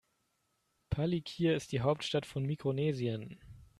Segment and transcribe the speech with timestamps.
[0.89, 3.39] Palikir ist die Hauptstadt von Mikronesien.